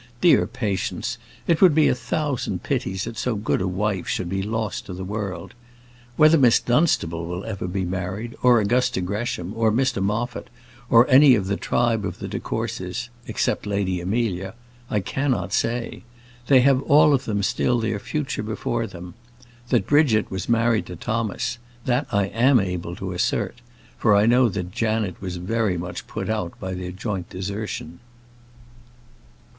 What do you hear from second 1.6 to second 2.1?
would be a